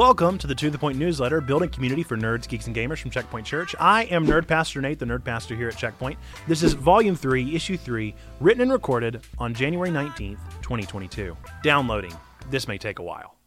Welcome 0.00 0.38
to 0.38 0.46
the 0.46 0.54
To 0.54 0.70
The 0.70 0.78
Point 0.78 0.96
newsletter, 0.96 1.42
building 1.42 1.68
community 1.68 2.02
for 2.02 2.16
nerds, 2.16 2.48
geeks, 2.48 2.66
and 2.66 2.74
gamers 2.74 3.00
from 3.00 3.10
Checkpoint 3.10 3.46
Church. 3.46 3.76
I 3.78 4.04
am 4.04 4.26
Nerd 4.26 4.48
Pastor 4.48 4.80
Nate, 4.80 4.98
the 4.98 5.04
Nerd 5.04 5.22
Pastor 5.24 5.54
here 5.54 5.68
at 5.68 5.76
Checkpoint. 5.76 6.18
This 6.48 6.62
is 6.62 6.72
Volume 6.72 7.14
3, 7.14 7.54
Issue 7.54 7.76
3, 7.76 8.14
written 8.40 8.62
and 8.62 8.72
recorded 8.72 9.20
on 9.36 9.52
January 9.52 9.90
19th, 9.90 10.38
2022. 10.62 11.36
Downloading. 11.62 12.16
This 12.48 12.66
may 12.66 12.78
take 12.78 12.98
a 12.98 13.02
while. 13.02 13.39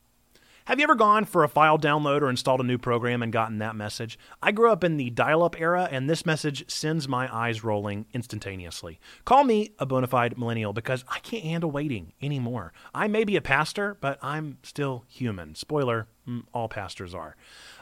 Have 0.66 0.80
you 0.80 0.84
ever 0.84 0.96
gone 0.96 1.26
for 1.26 1.44
a 1.44 1.50
file 1.50 1.78
download 1.78 2.22
or 2.22 2.30
installed 2.30 2.62
a 2.62 2.64
new 2.64 2.78
program 2.78 3.22
and 3.22 3.34
gotten 3.34 3.58
that 3.58 3.76
message? 3.76 4.18
I 4.42 4.54
grew 4.54 4.72
up 4.72 4.82
in 4.82 4.96
the 4.96 5.10
dial 5.10 5.44
up 5.44 5.60
era, 5.60 5.90
and 5.92 6.10
this 6.10 6.26
message 6.26 6.72
sends 6.72 7.06
my 7.06 7.28
eyes 7.36 7.66
rolling 7.66 8.06
instantaneously. 8.14 8.98
Call 9.26 9.44
me 9.44 9.72
a 9.78 9.86
bona 9.86 10.08
fide 10.08 10.38
millennial 10.38 10.72
because 10.72 11.04
I 11.10 11.20
can't 11.20 11.44
handle 11.44 11.70
waiting 11.70 12.14
anymore. 12.22 12.72
I 12.96 13.10
may 13.10 13.26
be 13.26 13.36
a 13.36 13.42
pastor, 13.42 13.98
but 14.00 14.18
I'm 14.22 14.58
still 14.64 15.04
human. 15.10 15.56
Spoiler, 15.56 16.08
mm, 16.26 16.44
all 16.54 16.70
pastors 16.70 17.14
are. 17.14 17.36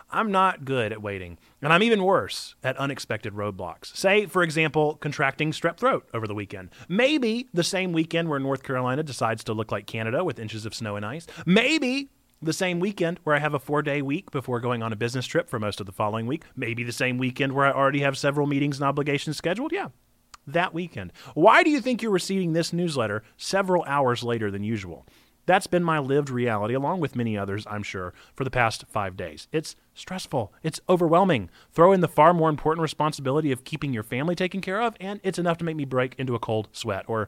I'm 0.09 0.31
not 0.31 0.65
good 0.65 0.91
at 0.91 1.03
waiting, 1.03 1.37
and 1.61 1.71
I'm 1.71 1.83
even 1.83 2.03
worse 2.03 2.55
at 2.63 2.77
unexpected 2.77 3.33
roadblocks. 3.33 3.95
Say, 3.95 4.25
for 4.25 4.41
example, 4.41 4.95
contracting 4.95 5.51
strep 5.51 5.77
throat 5.77 6.09
over 6.15 6.25
the 6.25 6.33
weekend. 6.33 6.71
Maybe 6.89 7.47
the 7.53 7.63
same 7.63 7.91
weekend 7.91 8.27
where 8.27 8.39
North 8.39 8.63
Carolina 8.63 9.03
decides 9.03 9.43
to 9.43 9.53
look 9.53 9.71
like 9.71 9.85
Canada 9.85 10.23
with 10.23 10.39
inches 10.39 10.65
of 10.65 10.73
snow 10.73 10.95
and 10.95 11.05
ice. 11.05 11.27
Maybe 11.45 12.09
the 12.41 12.53
same 12.53 12.79
weekend 12.79 13.19
where 13.23 13.35
I 13.35 13.39
have 13.39 13.53
a 13.53 13.59
four 13.59 13.81
day 13.81 14.01
week 14.01 14.31
before 14.31 14.59
going 14.59 14.81
on 14.81 14.91
a 14.91 14.95
business 14.95 15.25
trip 15.25 15.49
for 15.49 15.59
most 15.59 15.79
of 15.79 15.85
the 15.85 15.91
following 15.91 16.25
week. 16.25 16.43
Maybe 16.55 16.83
the 16.83 16.91
same 16.91 17.17
weekend 17.17 17.53
where 17.53 17.65
I 17.65 17.71
already 17.71 17.99
have 17.99 18.17
several 18.17 18.47
meetings 18.47 18.79
and 18.79 18.87
obligations 18.87 19.37
scheduled. 19.37 19.71
Yeah, 19.71 19.89
that 20.47 20.73
weekend. 20.73 21.13
Why 21.33 21.63
do 21.63 21.69
you 21.69 21.81
think 21.81 22.01
you're 22.01 22.11
receiving 22.11 22.53
this 22.53 22.73
newsletter 22.73 23.23
several 23.37 23.83
hours 23.85 24.23
later 24.23 24.49
than 24.49 24.63
usual? 24.63 25.05
That's 25.47 25.67
been 25.67 25.83
my 25.83 25.99
lived 25.99 26.29
reality, 26.29 26.75
along 26.75 26.99
with 26.99 27.15
many 27.15 27.37
others, 27.37 27.65
I'm 27.69 27.83
sure, 27.83 28.13
for 28.35 28.43
the 28.43 28.51
past 28.51 28.85
five 28.89 29.17
days. 29.17 29.47
It's 29.51 29.75
stressful. 29.95 30.53
It's 30.61 30.79
overwhelming. 30.87 31.49
Throw 31.73 31.91
in 31.91 32.01
the 32.01 32.07
far 32.07 32.33
more 32.33 32.49
important 32.49 32.83
responsibility 32.83 33.51
of 33.51 33.63
keeping 33.63 33.91
your 33.91 34.03
family 34.03 34.35
taken 34.35 34.61
care 34.61 34.81
of, 34.81 34.95
and 35.01 35.19
it's 35.23 35.39
enough 35.39 35.57
to 35.57 35.65
make 35.65 35.75
me 35.75 35.85
break 35.85 36.15
into 36.17 36.35
a 36.35 36.39
cold 36.39 36.69
sweat. 36.71 37.05
Or 37.07 37.27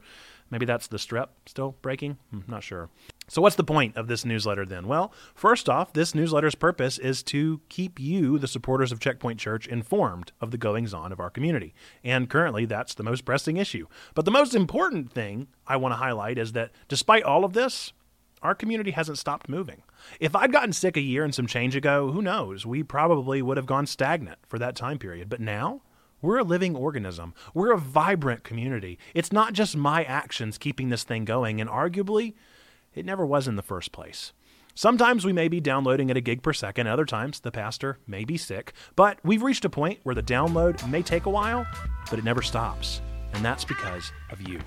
maybe 0.52 0.66
that's 0.66 0.88
the 0.88 0.98
strep 0.98 1.30
still 1.48 1.76
breaking? 1.82 2.18
I'm 2.32 2.44
not 2.48 2.64
sure. 2.64 2.90
So, 3.28 3.42
what's 3.42 3.56
the 3.56 3.64
point 3.64 3.96
of 3.96 4.08
this 4.08 4.26
newsletter 4.26 4.66
then? 4.66 4.88
Well, 4.88 5.14
first 5.34 5.70
off, 5.70 5.94
this 5.94 6.14
newsletter's 6.14 6.56
purpose 6.56 6.98
is 6.98 7.24
to 7.24 7.62
keep 7.70 8.00
you, 8.00 8.38
the 8.38 8.48
supporters 8.48 8.92
of 8.92 9.00
Checkpoint 9.00 9.40
Church, 9.40 9.68
informed 9.68 10.32
of 10.42 10.52
the 10.52 10.58
goings 10.58 10.94
on 10.94 11.12
of 11.12 11.20
our 11.20 11.30
community. 11.30 11.74
And 12.04 12.30
currently, 12.30 12.66
that's 12.66 12.94
the 12.94 13.04
most 13.04 13.26
pressing 13.26 13.58
issue. 13.58 13.88
But 14.14 14.26
the 14.26 14.32
most 14.32 14.56
important 14.56 15.12
thing 15.12 15.48
I 15.68 15.78
want 15.78 15.94
to 15.94 15.98
highlight 15.98 16.38
is 16.38 16.52
that 16.54 16.72
despite 16.88 17.24
all 17.24 17.46
of 17.46 17.54
this, 17.54 17.94
our 18.42 18.54
community 18.54 18.92
hasn't 18.92 19.18
stopped 19.18 19.48
moving. 19.48 19.84
If 20.20 20.36
I'd 20.36 20.52
gotten 20.52 20.74
sick 20.74 20.98
a 20.98 21.02
year 21.02 21.24
and 21.24 21.34
some 21.34 21.48
change 21.48 21.76
ago, 21.76 22.12
who 22.12 22.22
knows? 22.22 22.66
We 22.66 22.84
probably 22.84 23.42
would 23.42 23.58
have 23.58 23.66
gone 23.66 23.86
stagnant 23.86 24.40
for 24.48 24.60
that 24.60 24.76
time 24.76 25.00
period. 25.00 25.30
But 25.30 25.40
now, 25.40 25.82
we're 26.22 26.40
a 26.40 26.44
living 26.44 26.76
organism. 26.76 27.34
We're 27.54 27.74
a 27.74 27.78
vibrant 27.78 28.44
community. 28.44 29.00
It's 29.14 29.32
not 29.32 29.54
just 29.54 29.76
my 29.76 30.04
actions 30.04 30.58
keeping 30.58 30.90
this 30.90 31.04
thing 31.04 31.26
going, 31.26 31.60
and 31.60 31.70
arguably, 31.70 32.34
it 32.96 33.06
never 33.06 33.26
was 33.26 33.48
in 33.48 33.56
the 33.56 33.62
first 33.62 33.92
place. 33.92 34.34
Sometimes 34.76 35.24
we 35.24 35.34
may 35.34 35.48
be 35.48 35.60
downloading 35.60 36.10
at 36.10 36.18
a 36.18 36.22
gig 36.22 36.42
per 36.42 36.52
second, 36.52 36.88
other 36.88 37.06
times 37.06 37.40
the 37.40 37.52
pastor 37.52 38.00
may 38.08 38.26
be 38.26 38.38
sick, 38.38 38.74
but 38.96 39.20
we've 39.24 39.44
reached 39.44 39.66
a 39.66 39.70
point 39.70 40.00
where 40.02 40.16
the 40.16 40.24
download 40.24 40.88
may 40.90 41.04
take 41.04 41.28
a 41.28 41.30
while, 41.30 41.66
but 42.10 42.18
it 42.18 42.26
never 42.26 42.42
stops. 42.42 43.02
And 43.34 43.46
that's 43.46 43.64
because 43.64 44.12
of 44.32 44.42
you. 44.48 44.60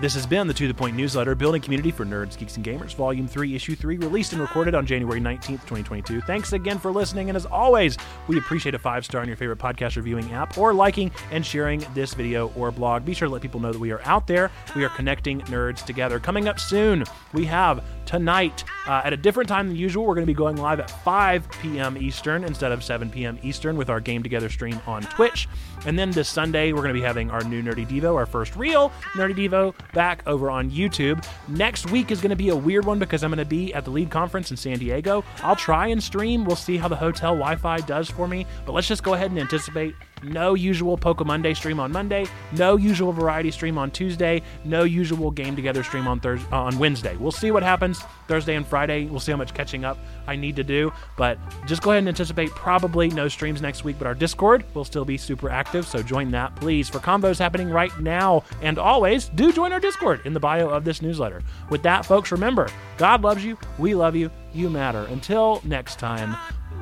This 0.00 0.14
has 0.14 0.26
been 0.26 0.48
the 0.48 0.54
To 0.54 0.66
The 0.66 0.74
Point 0.74 0.96
newsletter, 0.96 1.34
Building 1.34 1.62
Community 1.62 1.90
for 1.90 2.04
Nerds, 2.04 2.36
Geeks, 2.36 2.56
and 2.56 2.66
Gamers, 2.66 2.94
Volume 2.94 3.28
3, 3.28 3.54
Issue 3.54 3.76
3, 3.76 3.98
released 3.98 4.32
and 4.32 4.40
recorded 4.40 4.74
on 4.74 4.84
January 4.84 5.20
19th, 5.20 5.62
2022. 5.62 6.20
Thanks 6.22 6.52
again 6.52 6.78
for 6.78 6.90
listening, 6.90 7.30
and 7.30 7.36
as 7.36 7.46
always, 7.46 7.96
we 8.26 8.36
appreciate 8.38 8.74
a 8.74 8.78
five 8.78 9.04
star 9.04 9.20
on 9.20 9.28
your 9.28 9.36
favorite 9.36 9.58
podcast 9.58 9.96
reviewing 9.96 10.32
app 10.32 10.58
or 10.58 10.74
liking 10.74 11.10
and 11.30 11.46
sharing 11.46 11.84
this 11.94 12.14
video 12.14 12.48
or 12.56 12.70
blog. 12.70 13.04
Be 13.04 13.14
sure 13.14 13.28
to 13.28 13.32
let 13.32 13.42
people 13.42 13.60
know 13.60 13.72
that 13.72 13.78
we 13.78 13.92
are 13.92 14.02
out 14.02 14.26
there. 14.26 14.50
We 14.74 14.84
are 14.84 14.88
connecting 14.88 15.40
nerds 15.42 15.84
together. 15.84 16.18
Coming 16.18 16.48
up 16.48 16.58
soon, 16.58 17.04
we 17.32 17.44
have 17.44 17.84
tonight 18.06 18.64
uh, 18.86 19.02
at 19.04 19.12
a 19.12 19.16
different 19.16 19.48
time 19.48 19.68
than 19.68 19.76
usual. 19.76 20.04
We're 20.04 20.14
going 20.14 20.26
to 20.26 20.32
be 20.32 20.36
going 20.36 20.56
live 20.56 20.80
at 20.80 20.90
5 20.90 21.48
p.m. 21.62 21.96
Eastern 21.96 22.44
instead 22.44 22.72
of 22.72 22.82
7 22.82 23.10
p.m. 23.10 23.38
Eastern 23.42 23.76
with 23.76 23.88
our 23.88 24.00
Game 24.00 24.22
Together 24.22 24.48
stream 24.48 24.80
on 24.86 25.02
Twitch. 25.02 25.48
And 25.86 25.98
then 25.98 26.10
this 26.10 26.28
Sunday, 26.28 26.72
we're 26.72 26.82
going 26.82 26.94
to 26.94 27.00
be 27.00 27.04
having 27.04 27.30
our 27.30 27.42
new 27.44 27.62
Nerdy 27.62 27.86
Devo, 27.86 28.14
our 28.14 28.26
first 28.26 28.56
real 28.56 28.90
Nerdy 29.14 29.48
Devo, 29.48 29.71
back 29.92 30.22
over 30.26 30.50
on 30.50 30.70
YouTube. 30.70 31.24
Next 31.48 31.90
week 31.90 32.10
is 32.10 32.20
going 32.20 32.30
to 32.30 32.36
be 32.36 32.50
a 32.50 32.56
weird 32.56 32.84
one 32.84 32.98
because 32.98 33.22
I'm 33.22 33.30
going 33.30 33.38
to 33.38 33.44
be 33.44 33.72
at 33.74 33.84
the 33.84 33.90
lead 33.90 34.10
conference 34.10 34.50
in 34.50 34.56
San 34.56 34.78
Diego. 34.78 35.24
I'll 35.42 35.56
try 35.56 35.88
and 35.88 36.02
stream. 36.02 36.44
We'll 36.44 36.56
see 36.56 36.76
how 36.76 36.88
the 36.88 36.96
hotel 36.96 37.32
Wi 37.34 37.56
Fi 37.56 37.78
does 37.80 38.08
for 38.10 38.26
me. 38.28 38.46
But 38.66 38.72
let's 38.72 38.88
just 38.88 39.02
go 39.02 39.14
ahead 39.14 39.30
and 39.30 39.40
anticipate 39.40 39.94
no 40.22 40.54
usual 40.54 40.96
Poke 40.96 41.24
Monday 41.24 41.54
stream 41.54 41.80
on 41.80 41.92
Monday, 41.92 42.26
no 42.52 42.76
usual 42.76 43.12
variety 43.12 43.50
stream 43.50 43.78
on 43.78 43.90
Tuesday, 43.90 44.42
no 44.64 44.84
usual 44.84 45.30
game 45.30 45.56
together 45.56 45.82
stream 45.82 46.06
on 46.06 46.20
Thursday 46.20 46.46
uh, 46.52 46.62
on 46.62 46.78
Wednesday. 46.78 47.16
We'll 47.16 47.32
see 47.32 47.50
what 47.50 47.62
happens 47.62 48.02
Thursday 48.28 48.54
and 48.54 48.66
Friday. 48.66 49.06
We'll 49.06 49.20
see 49.20 49.32
how 49.32 49.38
much 49.38 49.54
catching 49.54 49.84
up 49.84 49.98
I 50.26 50.36
need 50.36 50.56
to 50.56 50.64
do, 50.64 50.92
but 51.16 51.38
just 51.66 51.82
go 51.82 51.90
ahead 51.90 52.00
and 52.00 52.08
anticipate 52.08 52.50
probably 52.50 53.08
no 53.08 53.28
streams 53.28 53.60
next 53.60 53.84
week, 53.84 53.96
but 53.98 54.06
our 54.06 54.14
Discord 54.14 54.64
will 54.74 54.84
still 54.84 55.04
be 55.04 55.16
super 55.16 55.50
active, 55.50 55.86
so 55.86 56.02
join 56.02 56.30
that 56.30 56.54
please. 56.56 56.88
For 56.88 56.98
combos 56.98 57.38
happening 57.38 57.70
right 57.70 57.96
now 58.00 58.44
and 58.60 58.78
always, 58.78 59.28
do 59.28 59.52
join 59.52 59.72
our 59.72 59.80
Discord 59.80 60.20
in 60.24 60.32
the 60.32 60.40
bio 60.40 60.68
of 60.68 60.84
this 60.84 61.02
newsletter. 61.02 61.42
With 61.70 61.82
that, 61.82 62.06
folks, 62.06 62.32
remember, 62.32 62.68
God 62.98 63.22
loves 63.22 63.44
you, 63.44 63.58
we 63.78 63.94
love 63.94 64.16
you, 64.16 64.30
you 64.52 64.70
matter. 64.70 65.06
Until 65.10 65.60
next 65.64 65.98
time, 65.98 66.36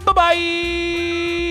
bye-bye. 0.04 1.49